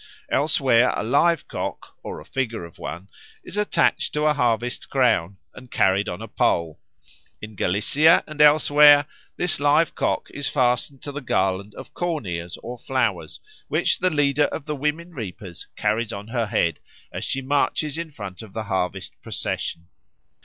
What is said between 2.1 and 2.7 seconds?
a figure